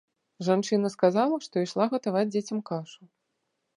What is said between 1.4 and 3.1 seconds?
што ішла гатаваць дзецям кашу.